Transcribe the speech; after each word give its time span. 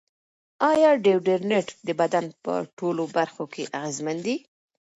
ایا 0.71 0.91
ډیوډرنټ 1.03 1.67
د 1.87 1.89
بدن 2.01 2.25
په 2.43 2.53
ټولو 2.77 3.03
برخو 3.15 3.43
کې 3.53 3.63
اغېزمن 3.77 4.17
دی؟ 4.25 4.35